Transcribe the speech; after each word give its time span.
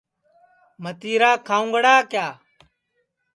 متِیرا 0.83 1.31
کھاؤنگڑا 1.47 1.95
کِیا 2.11 2.27